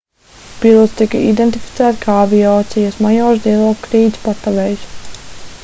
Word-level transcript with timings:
pilots 0.61 0.95
tika 1.01 1.19
identificēts 1.31 2.01
kā 2.05 2.15
aviācijas 2.23 2.99
majors 3.07 3.45
dilokrits 3.45 4.23
patavejs 4.27 4.89